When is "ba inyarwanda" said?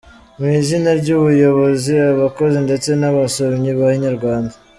3.79-4.53